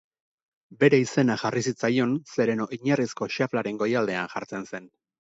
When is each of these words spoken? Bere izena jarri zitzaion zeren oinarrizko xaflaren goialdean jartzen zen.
Bere 0.83 0.99
izena 1.03 1.35
jarri 1.43 1.63
zitzaion 1.73 2.17
zeren 2.39 2.67
oinarrizko 2.67 3.31
xaflaren 3.39 3.81
goialdean 3.87 4.37
jartzen 4.37 4.71
zen. 4.73 4.95